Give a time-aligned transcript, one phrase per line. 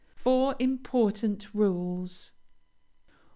[0.15, 2.31] FOUR IMPORTANT RULES.